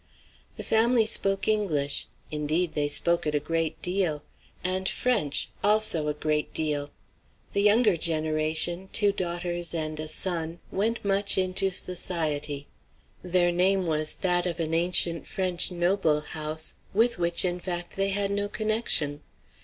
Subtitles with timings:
[0.57, 2.07] The family spoke English.
[2.31, 4.23] Indeed, they spoke it a great deal;
[4.63, 6.89] and French also a great deal.
[7.53, 12.65] The younger generation, two daughters and a son, went much into society.
[13.21, 18.09] Their name was that of an ancient French noble house, with which, in fact, they
[18.09, 19.21] had no connection.